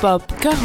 [0.00, 0.56] Popcorn.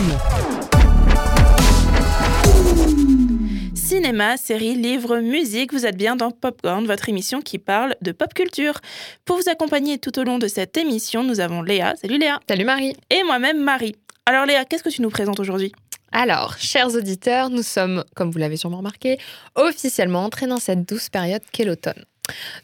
[3.76, 8.34] Cinéma, séries, livres, musique, vous êtes bien dans Popcorn, votre émission qui parle de pop
[8.34, 8.80] culture.
[9.26, 11.96] Pour vous accompagner tout au long de cette émission, nous avons Léa.
[11.96, 12.40] Salut Léa.
[12.48, 12.96] Salut Marie.
[13.10, 13.96] Et moi-même Marie.
[14.26, 15.72] Alors Léa, qu'est-ce que tu nous présentes aujourd'hui?
[16.12, 19.18] Alors, chers auditeurs, nous sommes, comme vous l'avez sûrement remarqué,
[19.56, 22.06] officiellement entrés dans cette douce période qu'est l'automne.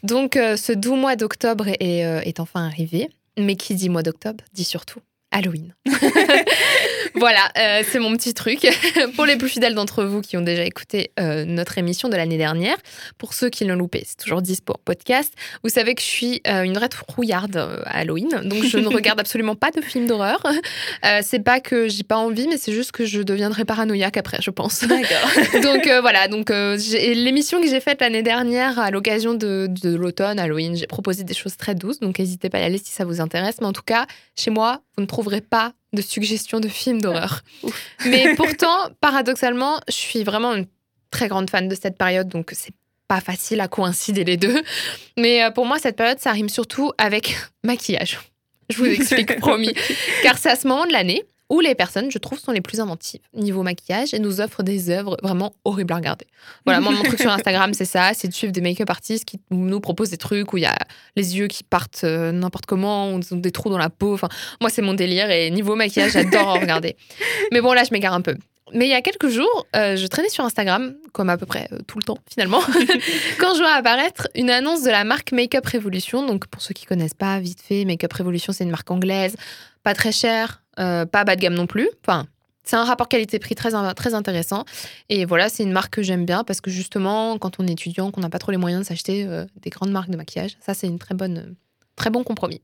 [0.02, 3.08] Donc, euh, ce doux mois d'octobre est, euh, est enfin arrivé.
[3.38, 5.00] Mais qui dit mois d'octobre dit surtout
[5.32, 5.74] Halloween.
[7.22, 8.66] voilà, euh, c'est mon petit truc.
[9.14, 12.36] pour les plus fidèles d'entre vous qui ont déjà écouté euh, notre émission de l'année
[12.36, 12.76] dernière,
[13.16, 15.32] pour ceux qui l'ont loupé, c'est toujours 10 pour podcast.
[15.62, 19.54] Vous savez que je suis euh, une rétrouillarde à Halloween, donc je ne regarde absolument
[19.54, 20.44] pas de films d'horreur.
[21.22, 24.50] c'est pas que j'ai pas envie, mais c'est juste que je deviendrai paranoïaque après, je
[24.50, 24.82] pense.
[24.82, 25.62] D'accord.
[25.62, 30.74] donc voilà, donc l'émission que j'ai faite l'année dernière à l'occasion de, de l'automne, Halloween,
[30.74, 33.20] j'ai proposé des choses très douces, donc n'hésitez pas à y aller si ça vous
[33.20, 33.58] intéresse.
[33.60, 37.42] Mais en tout cas, chez moi, vous ne trouverez pas de suggestions de films d'horreur.
[38.06, 40.66] Mais pourtant, paradoxalement, je suis vraiment une
[41.10, 42.74] très grande fan de cette période, donc c'est
[43.08, 44.62] pas facile à coïncider les deux.
[45.18, 48.18] Mais euh, pour moi, cette période, ça rime surtout avec maquillage.
[48.70, 49.74] Je vous explique, promis.
[50.22, 51.22] Car c'est à ce moment de l'année
[51.52, 54.88] où les personnes, je trouve, sont les plus inventives niveau maquillage et nous offrent des
[54.88, 56.26] œuvres vraiment horribles à regarder.
[56.64, 59.38] Voilà, moi, mon truc sur Instagram, c'est ça, c'est de suivre des make-up artistes qui
[59.50, 60.74] nous proposent des trucs où il y a
[61.14, 64.14] les yeux qui partent euh, n'importe comment, ou des trous dans la peau.
[64.14, 64.30] Enfin,
[64.62, 66.96] moi, c'est mon délire et niveau maquillage, j'adore en regarder.
[67.52, 68.34] Mais bon, là, je m'égare un peu.
[68.74, 71.68] Mais il y a quelques jours, euh, je traînais sur Instagram, comme à peu près
[71.72, 72.60] euh, tout le temps finalement,
[73.38, 76.24] quand je vois apparaître une annonce de la marque Makeup Revolution.
[76.26, 79.36] Donc pour ceux qui connaissent pas, vite fait, Makeup Revolution, c'est une marque anglaise,
[79.82, 81.88] pas très chère, euh, pas bas de gamme non plus.
[82.04, 82.26] Enfin,
[82.64, 84.64] c'est un rapport qualité-prix très, très intéressant.
[85.08, 88.10] Et voilà, c'est une marque que j'aime bien parce que justement, quand on est étudiant,
[88.10, 89.26] qu'on n'a pas trop les moyens de s'acheter
[89.60, 91.56] des grandes marques de maquillage, ça c'est une très bonne
[91.96, 92.62] Très bon compromis.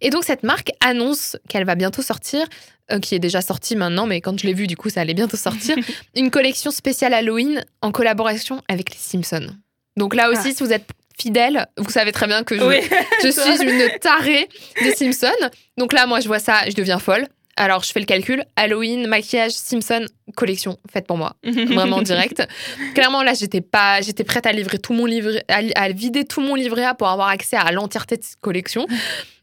[0.00, 2.46] Et donc cette marque annonce qu'elle va bientôt sortir,
[2.92, 5.14] euh, qui est déjà sortie maintenant, mais quand je l'ai vu, du coup, ça allait
[5.14, 5.76] bientôt sortir,
[6.16, 9.48] une collection spéciale Halloween en collaboration avec les Simpsons.
[9.96, 10.54] Donc là aussi, ah.
[10.54, 10.86] si vous êtes
[11.20, 12.60] fidèle, vous savez très bien que je,
[13.24, 14.48] je suis une tarée
[14.82, 15.50] des Simpsons.
[15.76, 17.26] Donc là, moi, je vois ça, je deviens folle.
[17.58, 18.44] Alors, je fais le calcul.
[18.54, 20.06] Halloween, maquillage, Simpson,
[20.36, 21.34] collection faite pour moi.
[21.44, 22.46] Vraiment direct.
[22.94, 26.54] Clairement, là, j'étais pas, j'étais prête à livrer tout mon livret, à, vider tout mon
[26.54, 28.86] livret A pour avoir accès à l'entièreté de cette collection.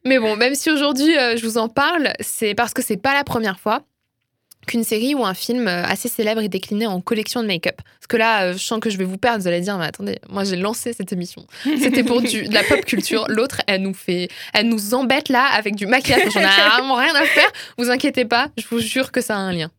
[0.06, 3.14] Mais bon, même si aujourd'hui euh, je vous en parle, c'est parce que c'est pas
[3.14, 3.82] la première fois
[4.66, 7.82] qu'une série ou un film euh, assez célèbre est décliné en collection de make-up.
[8.06, 9.86] Parce que là, euh, je sens que je vais vous perdre, vous allez dire, mais
[9.86, 11.48] attendez, moi j'ai lancé cette émission.
[11.64, 13.26] C'était pour du, de la pop culture.
[13.30, 16.22] L'autre, elle nous fait, elle nous embête là avec du maquillage.
[16.32, 17.50] J'en ai vraiment rien à faire.
[17.80, 19.72] Vous inquiétez pas, je vous jure que ça a un lien.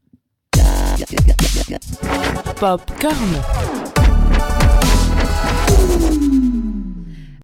[2.58, 3.16] Popcorn.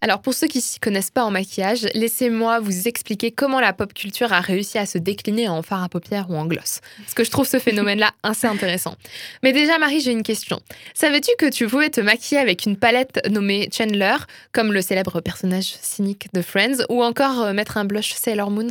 [0.04, 3.94] Alors pour ceux qui s'y connaissent pas en maquillage, laissez-moi vous expliquer comment la pop
[3.94, 6.80] culture a réussi à se décliner en fard à paupières ou en gloss.
[6.98, 8.96] Parce que je trouve ce phénomène-là assez intéressant.
[9.44, 10.58] Mais déjà Marie, j'ai une question.
[10.92, 14.16] Savais-tu que tu pouvais te maquiller avec une palette nommée Chandler,
[14.50, 18.70] comme le célèbre personnage cynique de Friends, ou encore euh, mettre un blush Sailor Moon?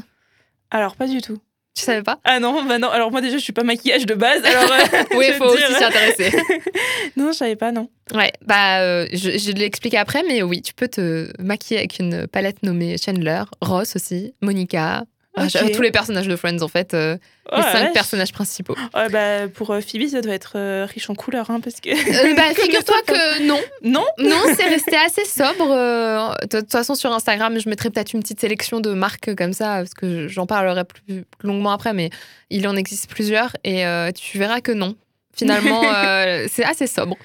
[0.70, 1.40] Alors pas du tout.
[1.82, 2.90] Tu savais pas Ah non, bah non.
[2.90, 4.46] Alors moi déjà, je suis pas maquillage de base.
[4.46, 6.32] Alors euh, oui, il faut aussi s'y intéresser.
[7.18, 7.90] non, je savais pas, non.
[8.14, 12.28] Ouais, bah euh, je, je l'explique après, mais oui, tu peux te maquiller avec une
[12.28, 15.06] palette nommée Chandler, Ross aussi, Monica,
[15.36, 16.94] ah, tous les personnages de Friends, en fait.
[16.94, 17.18] Euh,
[17.56, 18.76] les cinq personnages principaux.
[18.94, 21.90] Bah, pour euh, Phoebe, ça doit être euh, riche en couleurs, hein, parce que...
[22.36, 23.60] bah, figure-toi que non.
[23.84, 25.68] Non Non, c'est resté assez sobre.
[25.68, 29.78] De toute façon, sur Instagram, je mettrai peut-être une petite sélection de marques comme ça,
[29.78, 32.10] parce que j'en parlerai plus longuement après, mais
[32.50, 34.96] il en existe plusieurs, et tu verras que non.
[35.36, 37.18] Finalement, euh, c'est assez sobre.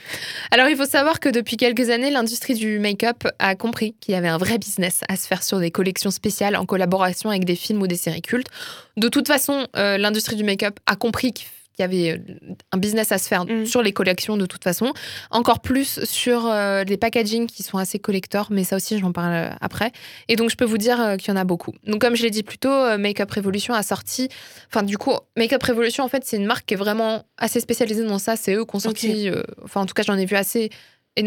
[0.51, 4.17] Alors, il faut savoir que depuis quelques années, l'industrie du make-up a compris qu'il y
[4.17, 7.57] avait un vrai business à se faire sur des collections spéciales en collaboration avec des
[7.57, 8.49] films ou des séries cultes.
[8.97, 11.47] De toute façon, euh, l'industrie du make-up a compris qu'il
[11.79, 12.35] il y avait euh,
[12.73, 13.67] un business à se faire mm.
[13.67, 14.93] sur les collections de toute façon.
[15.31, 19.35] Encore plus sur euh, les packaging qui sont assez collector, mais ça aussi, j'en parle
[19.35, 19.93] euh, après.
[20.29, 21.73] Et donc, je peux vous dire qu'il y en a beaucoup.
[21.87, 24.29] Donc, comme je l'ai dit plus tôt, Makeup Revolution a sorti.
[24.69, 28.05] Enfin, du coup, Makeup Revolution, en fait, c'est une marque qui est vraiment assez spécialisée
[28.05, 28.37] dans ça.
[28.37, 29.31] C'est eux qui ont sorti.
[29.63, 30.71] enfin, en tout cas, j'en ai vu assez.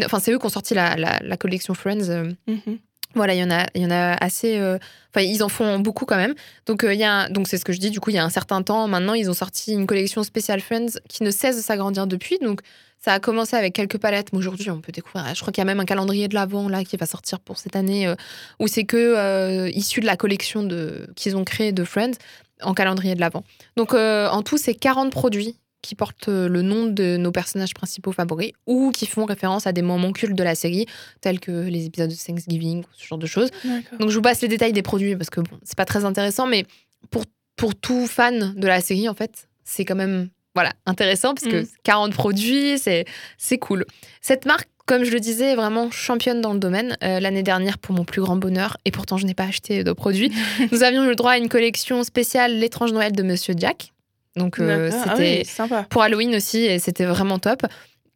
[0.04, 2.24] Enfin, c'est eux qui ont sorti la, la, collection Friends.
[2.48, 2.78] Mm-hmm.
[3.14, 4.58] Voilà, il y en a, il y en a assez.
[4.58, 4.78] Euh,
[5.12, 6.34] enfin, ils en font beaucoup quand même.
[6.66, 7.90] Donc, euh, il y a, donc c'est ce que je dis.
[7.90, 10.60] Du coup, il y a un certain temps, maintenant, ils ont sorti une collection Special
[10.60, 12.38] Friends qui ne cesse de s'agrandir depuis.
[12.38, 12.60] Donc,
[12.98, 14.32] ça a commencé avec quelques palettes.
[14.32, 15.34] Mais aujourd'hui, on peut découvrir.
[15.34, 17.58] Je crois qu'il y a même un calendrier de l'avant là qui va sortir pour
[17.58, 18.14] cette année, euh,
[18.60, 22.18] où c'est que issu de la collection de qu'ils ont créée de Friends
[22.62, 23.42] en calendrier de l'avant.
[23.76, 28.12] Donc, en tout, c'est 40 produits qui portent euh, le nom de nos personnages principaux
[28.12, 30.86] favoris ou qui font référence à des moments cultes de la série,
[31.20, 33.50] tels que les épisodes de Thanksgiving, ce genre de choses.
[33.98, 36.46] Donc je vous passe les détails des produits parce que bon, c'est pas très intéressant,
[36.46, 36.64] mais
[37.10, 37.24] pour
[37.56, 41.62] pour tout fan de la série, en fait, c'est quand même voilà, intéressant parce que
[41.62, 41.66] Mm.
[41.84, 43.04] 40 produits, c'est
[43.38, 43.84] c'est cool.
[44.20, 46.96] Cette marque, comme je le disais, est vraiment championne dans le domaine.
[47.04, 49.92] Euh, L'année dernière, pour mon plus grand bonheur, et pourtant je n'ai pas acheté de
[49.92, 50.32] produits,
[50.72, 53.92] nous avions eu le droit à une collection spéciale L'étrange Noël de Monsieur Jack.
[54.36, 54.90] Donc euh.
[54.92, 57.66] Ah c'était oui, pour Halloween aussi et c'était vraiment top.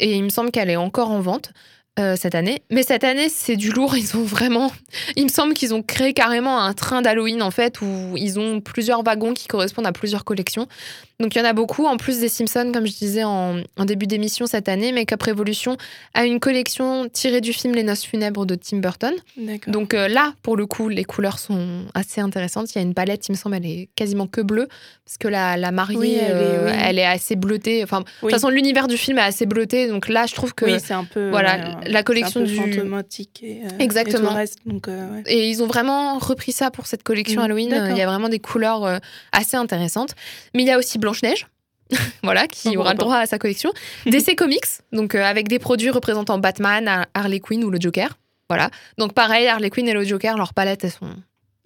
[0.00, 1.52] Et il me semble qu'elle est encore en vente
[1.98, 2.62] euh, cette année.
[2.70, 3.96] Mais cette année, c'est du lourd.
[3.96, 4.72] Ils ont vraiment.
[5.16, 8.60] Il me semble qu'ils ont créé carrément un train d'Halloween en fait où ils ont
[8.60, 10.66] plusieurs wagons qui correspondent à plusieurs collections.
[11.20, 11.86] Donc il y en a beaucoup.
[11.86, 15.76] En plus des Simpsons, comme je disais en, en début d'émission cette année, Make-up Revolution
[16.12, 19.14] a une collection tirée du film Les Noces funèbres de Tim Burton.
[19.68, 22.74] Donc euh, là, pour le coup, les couleurs sont assez intéressantes.
[22.74, 24.66] Il y a une palette, il me semble, elle est quasiment que bleue,
[25.04, 26.78] parce que la, la mariée, Oui, elle est- euh, oui.
[26.84, 27.84] elle est assez bleutée.
[27.84, 29.86] Enfin, de toute façon, l'univers du film est assez bleuté.
[29.88, 30.64] Donc là, je trouve que...
[30.64, 31.30] oui, c'est un peu.
[31.30, 34.18] voilà, la collection c'est un peu du- et, euh, Exactement.
[34.18, 35.22] et tout le reste, donc, euh, ouais.
[35.26, 37.86] Et ils ont vraiment repris ça pour cette collection Mm, Halloween.
[37.90, 38.98] Il y a vraiment des couleurs
[39.32, 40.14] assez intéressantes.
[40.54, 41.46] Mais il y a aussi Blanche-Neige.
[42.22, 43.70] voilà, qui aura le droit à sa collection.
[44.06, 48.16] DC Comics, donc euh, avec des produits représentant Batman, Har- Harley Quinn ou le Joker.
[48.48, 48.70] Voilà.
[48.98, 51.10] Donc pareil, Harley Quinn et le Joker, leurs palettes, elles sont,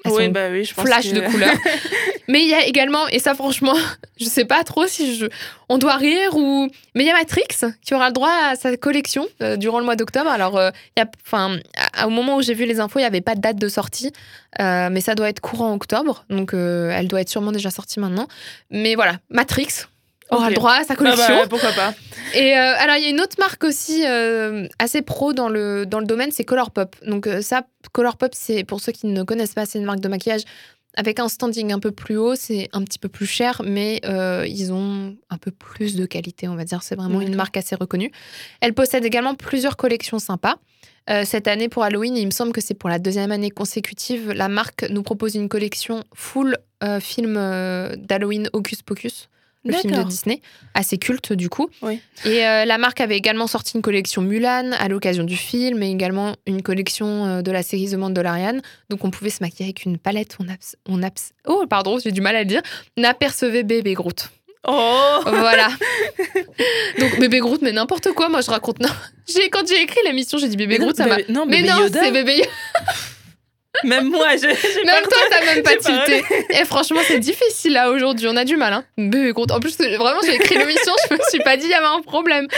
[0.05, 1.55] elles Oui, sont bah oui, je pense flash que- de couleurs.
[2.31, 3.75] Mais il y a également, et ça franchement,
[4.21, 5.27] je sais pas trop si je,
[5.71, 6.69] on doit rire ou.
[6.95, 7.47] Mais il y a Matrix
[7.83, 10.29] qui aura le droit à sa collection euh, durant le mois d'octobre.
[10.29, 11.59] Alors, euh, y a, enfin,
[12.07, 14.13] au moment où j'ai vu les infos, il n'y avait pas de date de sortie,
[14.61, 18.01] euh, mais ça doit être courant octobre, donc euh, elle doit être sûrement déjà sortie
[18.01, 18.29] maintenant.
[18.71, 19.69] Mais voilà, Matrix
[20.31, 20.51] aura Ok.
[20.51, 21.37] le droit à sa Ah collection.
[21.37, 21.95] bah, pourquoi pas
[22.35, 24.05] Et euh, alors, il y a une autre marque aussi
[24.79, 26.97] assez pro dans le, dans le domaine, c'est Colourpop.
[27.07, 27.63] Donc, ça,
[27.93, 30.43] Colourpop, c'est pour ceux qui ne connaissent pas, c'est une marque de maquillage
[30.97, 32.35] avec un standing un peu plus haut.
[32.35, 36.49] C'est un petit peu plus cher, mais euh, ils ont un peu plus de qualité,
[36.49, 36.83] on va dire.
[36.83, 38.11] C'est vraiment une marque assez reconnue.
[38.61, 40.57] Elle possède également plusieurs collections sympas.
[41.11, 44.31] Euh, cette année pour Halloween, il me semble que c'est pour la deuxième année consécutive,
[44.33, 49.29] la marque nous propose une collection full euh, film euh, d'Halloween Hocus Pocus
[49.65, 50.03] le film de.
[50.05, 50.41] Disney,
[50.75, 51.69] assez culte du coup.
[51.83, 52.01] Oui.
[52.25, 55.91] Et euh, la marque avait également sorti une collection Mulan à l'occasion du film et
[55.91, 58.61] également une collection euh, de la série The Mandalorian.
[58.89, 60.37] Donc on pouvait se maquiller avec une palette.
[60.41, 62.63] On, abs- on abs- oh pardon, j'ai du mal à le dire.
[62.97, 64.31] On apercevait bébé Groot.
[64.67, 65.69] Oh Voilà.
[66.99, 68.29] Donc bébé Groot, mais n'importe quoi.
[68.29, 68.81] Moi je raconte.
[68.81, 68.89] Non.
[69.29, 71.17] J'ai quand j'ai écrit l'émission, j'ai dit bébé Mais non, Groot, ça m'a.
[71.29, 72.01] non, Mais bébé non, Yoda.
[72.03, 72.45] c'est bébé.
[73.85, 76.25] Même moi, je- j'ai Même pas toi, t'as même pas tilté.
[76.51, 78.27] Et franchement, c'est difficile là aujourd'hui.
[78.29, 78.73] On a du mal.
[78.73, 78.85] Hein.
[78.97, 79.53] Bébé Groot.
[79.53, 82.01] En plus, vraiment, j'ai écrit l'émission, je me suis pas dit il y avait un
[82.01, 82.49] problème.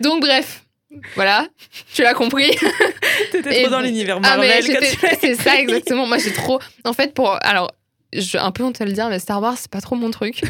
[0.00, 0.64] Donc, bref.
[1.14, 1.46] Voilà,
[1.94, 2.50] tu l'as compris.
[3.30, 4.66] T'étais trop dans l'univers Ah, mais Marvel.
[4.66, 6.06] quand j'étais- tu l'as c'est ça exactement.
[6.06, 6.58] Moi, j'ai trop.
[6.84, 7.36] En fait, pour.
[7.42, 7.70] Alors,
[8.20, 10.42] je, un peu honte de le dire, mais Star Wars, c'est pas trop mon truc.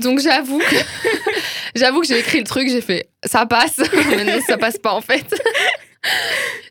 [0.00, 0.76] Donc, j'avoue que.
[1.74, 3.80] j'avoue que j'ai écrit le truc, j'ai fait ça passe.
[4.10, 5.34] mais non, ça passe pas en fait.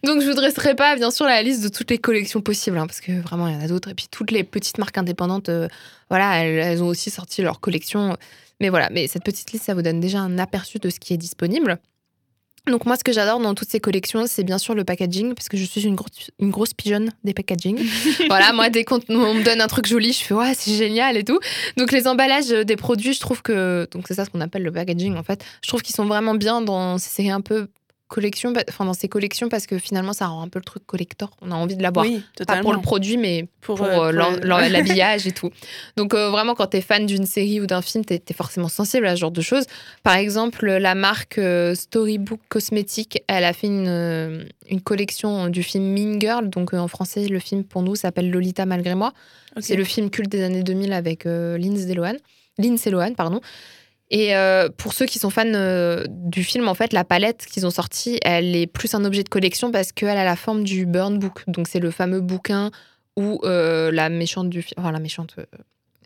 [0.03, 2.85] Donc, je vous dresserai pas, bien sûr, la liste de toutes les collections possibles, hein,
[2.85, 3.89] parce que vraiment, il y en a d'autres.
[3.89, 5.67] Et puis, toutes les petites marques indépendantes, euh,
[6.09, 8.15] voilà, elles, elles ont aussi sorti leur collection.
[8.59, 11.13] Mais voilà, mais cette petite liste, ça vous donne déjà un aperçu de ce qui
[11.13, 11.79] est disponible.
[12.67, 15.49] Donc moi, ce que j'adore dans toutes ces collections, c'est bien sûr le packaging, parce
[15.49, 17.77] que je suis une, grosse une grosse pigeonne des packaging.
[18.27, 21.17] voilà, moi, dès qu'on on me donne un truc joli, je fais ouais, c'est génial
[21.17, 21.39] et tout.
[21.75, 24.71] Donc les emballages des produits, je trouve que donc c'est ça ce qu'on appelle le
[24.71, 25.43] packaging en fait.
[25.61, 27.67] Je trouve qu'ils sont vraiment bien dans ces séries un peu
[28.13, 31.31] collections, enfin dans ces collections parce que finalement ça rend un peu le truc collector.
[31.41, 32.05] On a envie de l'avoir.
[32.05, 32.61] Oui, Pas totalement.
[32.61, 35.49] pour le produit, mais Pour, pour euh, euh, pour l'habillage et tout.
[35.97, 38.67] Donc euh, vraiment, quand tu es fan d'une série ou d'un film, tu es, forcément
[38.67, 39.65] sensible à ce genre de choses.
[40.03, 41.41] Par exemple, la marque
[41.73, 46.49] Storybook Cosmetics, elle a fait une, une collection du film Mean Girl.
[46.49, 49.13] Donc en français, le film pour nous s'appelle Lolita malgré moi.
[49.59, 52.17] C'est le film culte des années 2000 avec Lindsay Lohan.
[52.59, 53.41] Lindsay Lohan, pardon.
[54.13, 57.65] Et euh, pour ceux qui sont fans euh, du film, en fait, la palette qu'ils
[57.65, 60.85] ont sortie, elle est plus un objet de collection parce qu'elle a la forme du
[60.85, 61.43] Burn Book.
[61.47, 62.69] Donc, c'est le fameux bouquin
[63.17, 65.37] où euh, la méchante du film, enfin, la méchante,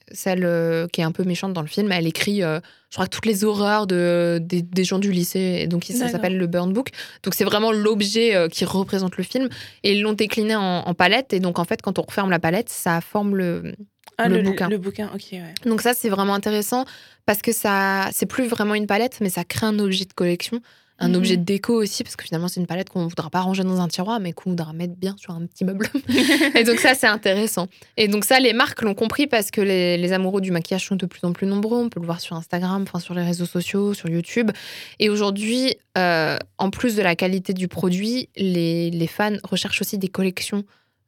[0.10, 2.62] celle qui est un peu méchante dans le film, elle écrit, je
[2.94, 5.60] crois, toutes les horreurs de, des, des gens du lycée.
[5.60, 6.92] Et donc, ça s'appelle le Burn Book.
[7.24, 9.50] Donc, c'est vraiment l'objet qui représente le film.
[9.84, 11.34] Et ils l'ont décliné en, en palette.
[11.34, 13.76] Et donc, en fait, quand on referme la palette, ça forme le,
[14.18, 14.70] Ah, le le, bouquin.
[14.70, 15.54] Le bouquin, ok, ouais.
[15.66, 16.86] donc ça, c'est vraiment intéressant
[17.26, 20.62] parce que ça, c'est plus vraiment une palette, mais ça crée un objet de collection,
[21.00, 21.16] un Mhm.
[21.16, 23.64] objet de déco aussi, parce que finalement, c'est une palette qu'on ne voudra pas ranger
[23.64, 25.88] dans un tiroir, mais qu'on voudra mettre bien sur un petit meuble.
[26.56, 27.68] et donc ça, c'est intéressant.
[27.98, 30.96] Et donc ça, les marques l'ont compris parce que les, les amoureux du maquillage sont
[30.96, 31.78] de plus en plus nombreux.
[31.78, 34.50] On peut le voir sur Instagram, enfin sur les réseaux sociaux, sur YouTube.
[35.00, 40.00] Et aujourd'hui, euh, en plus de la qualité du produit, les, les fans recherchent aussi
[40.00, 40.64] des collections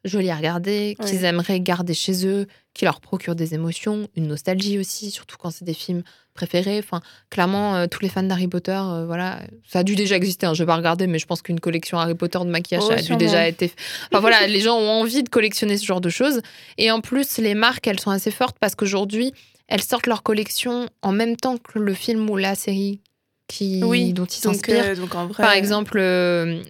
[0.06, 4.80] jolies à regarder, qu'ils aimeraient garder chez eux, qui leur procurent des émotions, une nostalgie
[4.80, 6.04] aussi, surtout quand c'est des films
[6.34, 6.80] préférés.
[6.80, 10.46] Enfin, clairement, euh, tous les fans d'Harry Potter, euh, voilà, ça a dû déjà exister.
[10.46, 12.92] Hein, je vais pas regarder, mais je pense qu'une collection Harry Potter de maquillage, Oh,
[12.92, 13.74] a dû déjà été.
[14.12, 16.42] Enfin voilà, les gens ont envie de collectionner ce genre de choses.
[16.78, 19.34] Et en plus, les marques, elles sont assez fortes parce qu'aujourd'hui,
[19.68, 23.02] elles sortent leur collection en même temps que le film ou la série
[23.48, 24.86] qui, Oui, dont ils s'inspirent.
[24.86, 25.28] euh.
[25.36, 26.62] Par exemple, euh,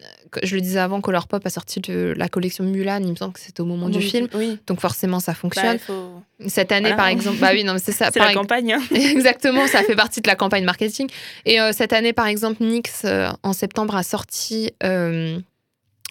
[0.44, 3.40] je le disais avant, Colourpop a sorti de la collection Mulan, il me semble que
[3.40, 4.28] c'était au moment du film.
[4.34, 4.58] Oui.
[4.68, 5.80] Donc forcément, ça Bah, fonctionne.
[5.80, 6.96] faut- Cette année, voilà.
[6.98, 8.10] par exemple, bah oui, non, c'est ça.
[8.14, 8.74] C'est la campagne.
[8.74, 8.82] hein.
[8.96, 11.10] Exactement, ça fait partie de la campagne marketing.
[11.46, 15.40] Et euh, cette année, par exemple, NYX, euh, en septembre, a sorti euh,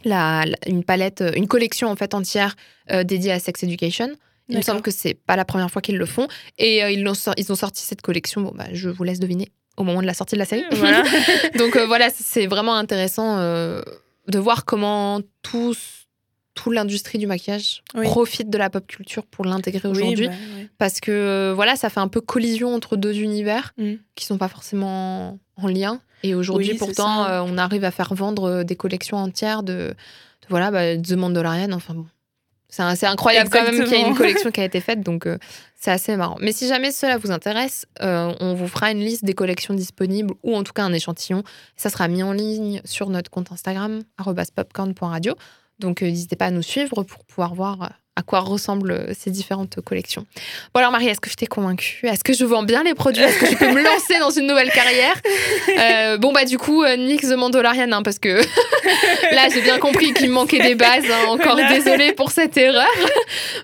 [0.04, 2.56] la, la- une palette, une collection en fait entière
[3.04, 4.08] dédiée à Sex Education.
[4.50, 6.26] Il me semble que c'est pas la première fois qu'ils le font.
[6.56, 7.14] Et ils, ont
[7.54, 10.38] sorti cette collection, bon, bah, je vous laisse deviner, au moment de la sortie de
[10.38, 10.64] la série.
[10.72, 11.02] Voilà.
[11.58, 13.36] Donc voilà, c'est vraiment intéressant
[14.28, 15.74] de voir comment tout,
[16.54, 18.04] tout l'industrie du maquillage Oui.
[18.06, 20.68] profite de la pop culture pour l'intégrer Oui, aujourd'hui bah, ouais.
[20.78, 23.94] parce que euh, voilà, ça fait un peu collision entre deux univers Mm.
[24.14, 26.00] qui sont pas forcément en lien.
[26.24, 29.72] Et aujourd'hui, Oui, pourtant, euh, on arrive à faire vendre euh, des collections entières de,
[29.72, 29.94] de,
[30.48, 31.70] voilà, bah, The Mandalorian.
[31.72, 32.06] Enfin bon,
[32.68, 35.38] c'est incroyable quand même qu'il y ait une collection qui a été faite, donc euh,
[35.74, 36.36] c'est assez marrant.
[36.40, 40.34] Mais si jamais cela vous intéresse, euh, on vous fera une liste des collections disponibles
[40.42, 41.42] ou en tout cas un échantillon.
[41.76, 44.02] Ça sera mis en ligne sur notre compte Instagram
[44.54, 45.34] @popcorn.radio.
[45.78, 49.30] Donc euh, n'hésitez pas à nous suivre pour pouvoir voir à quoi ressemblent euh, ces
[49.30, 50.26] différentes collections.
[50.74, 52.06] Bon alors Marie, est-ce que je t'ai convaincue?
[52.06, 53.22] Est-ce que je vends bien les produits?
[53.22, 55.14] Est-ce que je peux me lancer dans une nouvelle carrière?
[55.78, 58.40] Euh, Bon bah du coup, euh, Nix The Mandalorian, hein, parce que
[59.34, 61.04] là j'ai bien compris qu'il me manquait des bases.
[61.10, 61.26] hein.
[61.28, 61.72] encore Voilà.
[61.72, 62.86] désolée pour cette erreur.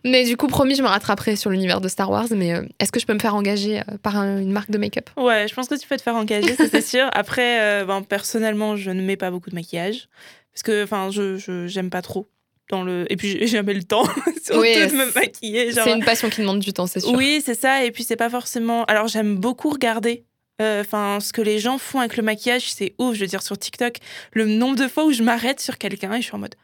[0.05, 2.27] Mais du coup, promis, je me rattraperai sur l'univers de Star Wars.
[2.31, 5.11] Mais euh, est-ce que je peux me faire engager par un- une marque de make-up?
[5.17, 7.09] Ouais, je pense que tu peux te faire engager, ça c'est sûr.
[7.13, 10.09] Après, ben, personnellement, je ne mets pas beaucoup de maquillage.
[10.53, 12.29] Parce que, enfin, je je- j'aime pas trop.
[12.71, 13.05] Dans le...
[13.11, 14.05] Et puis, j'ai jamais le temps,
[14.43, 15.71] surtout Oui, de me maquiller.
[15.73, 15.85] genre.
[15.85, 17.13] C'est une passion qui demande du temps, c'est sûr.
[17.13, 17.85] Oui, c'est ça.
[17.85, 18.85] Et puis, c'est pas forcément.
[18.85, 20.25] Alors, j'aime beaucoup regarder.
[20.63, 23.15] euh, Enfin, ce que les gens font avec le maquillage, c'est ouf.
[23.17, 23.97] Je veux dire, sur TikTok,
[24.33, 26.55] le nombre de fois où je m'arrête sur quelqu'un et je suis en mode.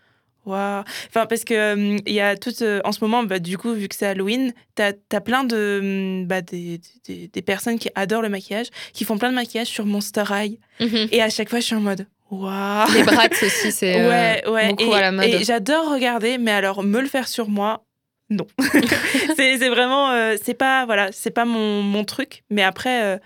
[0.47, 0.85] Waouh!
[1.09, 2.63] Enfin, parce que euh, il y a tout.
[2.63, 5.81] euh, en ce moment, bah, du coup, vu que c'est Halloween, t'as as plein de.
[6.23, 9.67] hum, Bah, des, des, des personnes qui adorent le maquillage, qui font plein de maquillage
[9.67, 10.59] sur Monster High.
[10.81, 11.09] Mhm.
[11.13, 12.07] Et à chaque fois, je suis en mode.
[12.31, 12.93] Waouh!
[12.95, 14.69] Les brats aussi, c'est euh, Ouais, ouais.
[14.69, 15.25] beaucoup et, à la mode.
[15.27, 17.85] et j'adore regarder, mais alors me le faire sur moi,
[18.29, 18.47] non.
[19.37, 22.45] c'est vraiment, euh, c'est pas, voilà, c'est pas mon, mon truc.
[22.51, 23.19] Mais après, euh,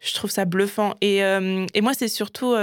[0.00, 0.94] je trouve ça bluffant.
[1.00, 2.54] Et, euh, et moi, c'est surtout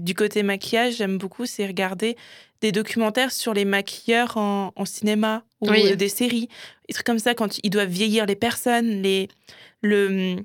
[0.00, 2.16] du côté maquillage, j'aime beaucoup, c'est regarder
[2.62, 5.94] des documentaires sur les maquilleurs en, en cinéma ou Oui.
[5.96, 6.48] des séries,
[6.88, 9.28] des trucs comme ça, quand ils doivent vieillir les personnes, les,
[9.82, 10.36] le,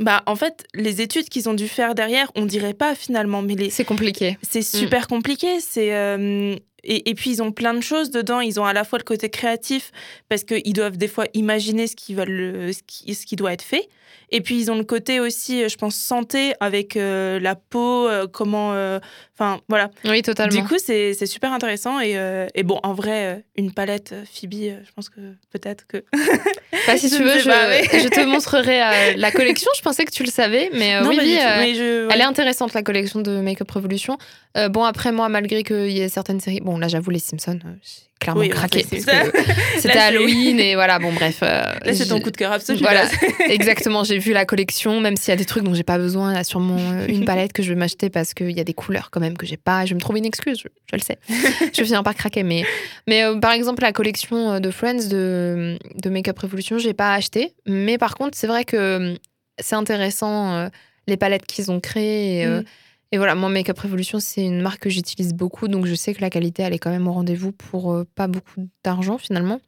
[0.00, 3.54] bah, en fait, les études qu'ils ont dû faire derrière, on dirait pas finalement, mais
[3.54, 4.38] les, C'est compliqué.
[4.42, 5.60] c'est super compliqué.
[5.60, 8.40] C'est euh, et, et puis ils ont plein de choses dedans.
[8.40, 9.90] Ils ont à la fois le côté créatif
[10.28, 13.62] parce qu'ils doivent des fois imaginer ce qui veulent, ce qui, ce qui doit être
[13.62, 13.88] fait.
[14.30, 18.06] Et puis ils ont le côté aussi, euh, je pense, santé avec euh, la peau,
[18.08, 18.98] euh, comment, euh,
[19.34, 19.90] enfin voilà.
[20.04, 20.54] Oui, totalement.
[20.54, 22.16] Du coup, c'est super intéressant et,
[22.54, 24.52] et bon, en vrai, une palette Phoebe,
[24.84, 25.20] je pense que
[25.50, 26.04] peut-être que
[26.86, 29.70] Bah, si tu veux, je, pas, mais- je te montrerai la collection.
[29.76, 31.34] Je pensais que tu le savais, mais non, oui, oui,
[31.74, 32.12] je- ouais.
[32.14, 34.18] elle est intéressante la collection de Makeup Revolution.
[34.56, 37.58] Euh, bon, après moi, malgré qu'il y ait certaines séries, bon là, j'avoue les Simpsons,
[37.64, 40.98] euh, j'ai clairement Oui, craqué c'était Là, Halloween et voilà.
[40.98, 41.38] Bon, bref.
[41.42, 41.46] euh,
[41.84, 42.78] Là, c'est ton coup de cœur absolu.
[42.80, 43.10] Voilà, là.
[43.48, 44.02] exactement.
[44.04, 46.32] J'ai vu la collection, même s'il y a des trucs dont j'ai pas besoin.
[46.32, 48.64] Il y a sûrement euh, une palette que je vais m'acheter parce qu'il y a
[48.64, 49.84] des couleurs quand même que j'ai pas.
[49.84, 51.18] Je vais me trouver une excuse, je, je le sais.
[51.28, 52.42] je vais finir par craquer.
[52.42, 52.64] Mais,
[53.06, 57.14] mais euh, par exemple, la collection euh, de Friends de, de Makeup Revolution, j'ai pas
[57.14, 57.54] acheté.
[57.66, 59.14] Mais par contre, c'est vrai que euh,
[59.60, 60.68] c'est intéressant euh,
[61.06, 62.40] les palettes qu'ils ont créées.
[62.40, 62.64] Et, euh, Mm.
[63.12, 65.68] Et voilà, moi, Makeup Revolution, c'est une marque que j'utilise beaucoup.
[65.68, 68.26] Donc je sais que la qualité, elle est quand même au rendez-vous pour euh, pas
[68.26, 69.60] beaucoup d'argent finalement.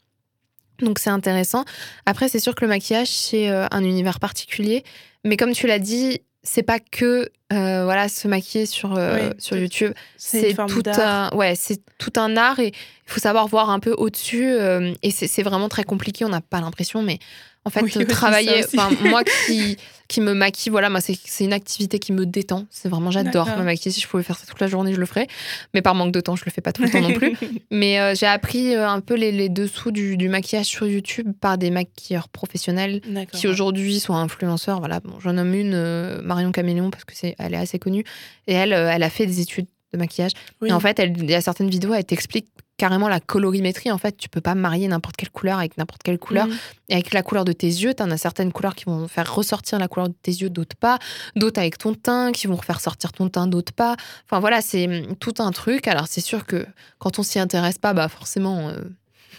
[0.81, 1.65] Donc c'est intéressant.
[2.07, 4.85] Après, c'est sûr que le maquillage, c'est euh, un univers particulier.
[5.25, 9.35] Mais comme tu l'as dit, c'est pas que euh, voilà se maquiller sur, euh, Oui,
[9.39, 9.93] sur YouTube.
[10.17, 13.93] c'est tout un ouais, c'est tout un art et il faut savoir voir un peu
[13.93, 14.45] au-dessus.
[14.51, 16.25] euh, et c'est vraiment très compliqué.
[16.25, 17.19] On n'a pas l'impression, mais
[17.65, 18.65] en fait, Oui, oui, travailler.
[19.05, 19.77] moi qui
[20.09, 22.67] qui me maquille, voilà, moi c'est une activité qui me détend.
[22.69, 23.93] C'est vraiment j'adore me maquiller.
[23.93, 25.29] Si je pouvais faire ça toute la journée, je le ferais.
[25.73, 27.37] Mais par manque de temps, je le fais pas tout le temps non plus.
[27.71, 31.29] Mais euh, j'ai appris euh, un peu les, les dessous du, du maquillage sur YouTube
[31.41, 33.01] par des maquilleurs professionnels
[33.33, 34.81] qui aujourd'hui sont influenceurs.
[34.81, 38.03] Voilà, bon, j'en nomme une, euh, Marion Caméléon, parce que c'est, elle est assez connue.
[38.49, 40.33] Et elle, elle a fait des études de maquillage.
[40.61, 40.71] Oui.
[40.71, 42.47] Et en fait, elle, il y a certaines vidéos, elle t'explique
[42.81, 43.91] carrément la colorimétrie.
[43.93, 46.47] En fait, tu peux pas marier n'importe quelle couleur avec n'importe quelle couleur.
[46.47, 46.57] Mhm.
[46.89, 49.33] Et avec la couleur de tes yeux, tu en as certaines couleurs qui vont faire
[49.35, 50.99] ressortir la couleur de tes yeux, d'autres pas.
[51.37, 53.97] D'autres avec ton teint, qui vont faire sortir ton teint, d'autres pas.
[54.25, 55.87] Enfin voilà, c'est hum, tout un truc.
[55.89, 56.67] Alors c'est sûr que
[56.99, 58.77] quand on s'y intéresse pas, bah forcément, euh,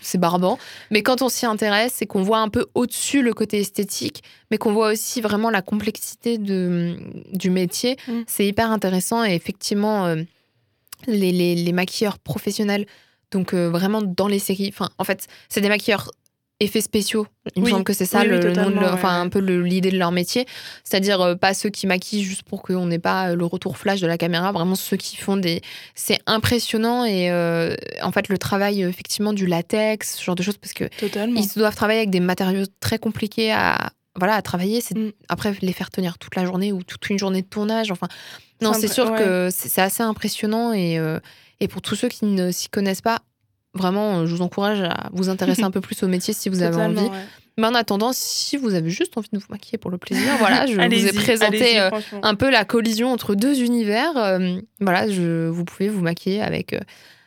[0.04, 0.60] c'est barbant.
[0.92, 4.58] Mais quand on s'y intéresse, c'est qu'on voit un peu au-dessus le côté esthétique, mais
[4.60, 6.96] qu'on voit aussi vraiment la complexité de,
[7.34, 7.98] du métier.
[8.08, 8.22] Mm.
[8.28, 10.24] C'est hyper intéressant et effectivement, euh,
[11.08, 12.86] les, les- les maquilleurs professionnels,
[13.32, 16.12] donc euh, vraiment dans les séries, enfin en fait, c'est des maquilleurs
[16.60, 17.26] effets spéciaux.
[17.56, 17.72] Il me Oui.
[17.72, 19.26] semble que c'est ça Oui, oui, le, le nom de totalement, leur- ouais, enfin ouais.
[19.26, 20.46] un peu le- l'idée de leur métier.
[20.84, 24.00] C'est-à-dire euh, pas ceux qui maquillent juste pour qu'on n'ait pas euh, le retour flash
[24.00, 25.62] de la caméra, vraiment ceux qui font des.
[25.96, 30.58] C'est impressionnant et euh, en fait le travail effectivement du latex, ce genre de choses
[30.58, 31.40] parce que Totalement.
[31.42, 34.82] ils doivent travailler avec des matériaux très compliqués à voilà à travailler.
[34.82, 35.14] C'est Mm.
[35.30, 37.90] après les faire tenir toute la journée ou toute une journée de tournage.
[37.90, 38.08] Enfin
[38.62, 39.18] non, C'est sûr ouais.
[39.18, 41.20] que c'est assez impressionnant et euh,
[41.60, 43.20] et pour tous ceux qui ne s'y connaissent pas.
[43.74, 46.62] Vraiment, euh, je vous encourage à vous intéresser un peu plus au métier si vous
[46.62, 47.03] avez envie.
[47.03, 47.10] ouais.
[47.58, 50.65] Mais en attendant, si vous avez juste envie de vous maquiller pour le plaisir, voilà,
[50.68, 51.89] je vous ai présenté euh,
[52.24, 54.15] un peu la collision entre deux univers.
[54.18, 56.80] Euh, voilà, je, vous pouvez vous maquiller avec, euh,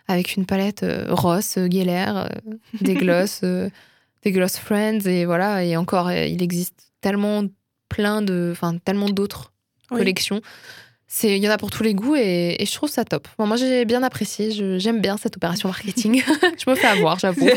[0.09, 2.07] avec une palette Ross, Geller,
[2.81, 3.69] des gloss, euh,
[4.25, 7.43] des gloss Friends, et voilà, et encore, il existe tellement
[7.91, 9.53] plein de, enfin, tellement d'autres
[9.91, 9.99] Oui.
[9.99, 10.41] collections.
[11.07, 13.29] C'est, il y en a pour tous les goûts et, et je trouve ça top.
[13.39, 14.51] Bon, moi, j'ai bien apprécié.
[14.51, 16.23] je- j'aime bien cette opération marketing.
[16.65, 17.49] je me fais avoir, j'avoue.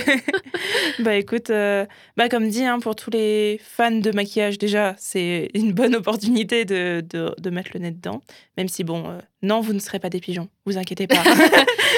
[1.00, 1.86] bah écoute, euh,
[2.18, 6.66] bah comme dit, hein, pour tous les fans de maquillage, déjà, c'est une bonne opportunité
[6.66, 8.22] de, de, de mettre le nez dedans.
[8.58, 11.24] Même si, bon, euh, non, vous ne serez pas des pigeons, vous inquiétez pas.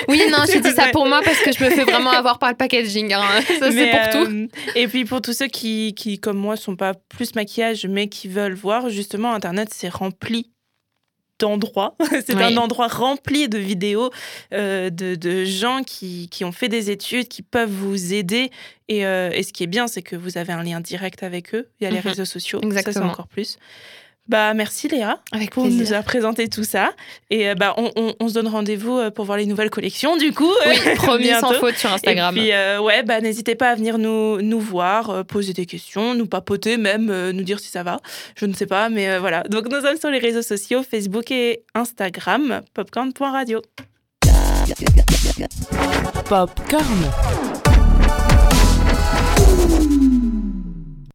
[0.08, 2.50] Oui, non, j'ai dit ça pour moi parce que je me fais vraiment avoir par
[2.50, 3.13] le packaging.
[3.13, 3.22] hein.
[3.60, 4.32] Ça, c'est pour tout.
[4.32, 8.08] euh, Et puis pour tous ceux qui, qui, comme moi, sont pas plus maquillage, mais
[8.08, 10.50] qui veulent voir, justement, Internet, c'est rempli
[11.39, 11.96] d'endroits.
[12.25, 12.43] c'est Oui.
[12.43, 14.12] un endroit rempli de vidéos
[14.53, 18.51] euh, de, de gens qui, qui ont fait des études, qui peuvent vous aider.
[18.88, 21.53] Et, euh, et ce qui est bien, c'est que vous avez un lien direct avec
[21.55, 21.67] eux.
[21.79, 22.08] Il y a les Mhm.
[22.08, 22.60] réseaux sociaux.
[22.62, 23.05] Ça, Exactement.
[23.05, 23.58] c'est encore plus.
[24.29, 25.81] Bah, merci Léa Avec pour plaisir.
[25.81, 26.91] nous avoir présenté tout ça.
[27.31, 30.17] Et euh, bah, on, on- on se donne rendez-vous euh, pour voir les nouvelles collections,
[30.17, 30.51] du coup.
[30.67, 32.38] Oui, promis sans faute sur Instagram.
[32.38, 35.65] Et puis, euh, ouais, bah, n'hésitez pas à venir nous, nous voir, euh, poser des
[35.65, 37.98] questions, nous papoter, même euh, nous dire si ça va.
[38.36, 39.41] Je ne sais pas, mais euh, voilà.
[39.50, 43.62] Donc, nous sommes sur les réseaux sociaux, Facebook et Instagram, popcorn.radio.
[46.29, 47.09] Popcorn.